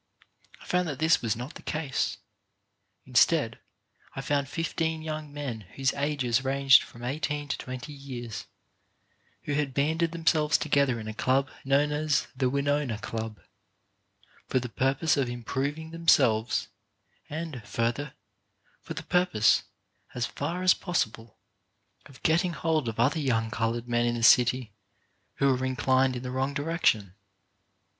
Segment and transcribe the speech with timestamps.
[0.59, 2.17] I found that this was not the case.
[3.05, 3.59] Instead,
[4.15, 8.47] I found fifteen young men whose ages ranged from eighteen to twenty years,
[9.43, 13.41] who had banded themselves together in a club known as the "Winona Club,"
[14.47, 16.69] for the purpose of improving themselves,
[17.29, 18.15] and further,
[18.81, 19.65] for the purpose,
[20.15, 21.37] so far as possible,
[22.07, 24.73] of getting hold of other young coloured men in the city
[25.35, 27.13] who were inclined in the wrong direction.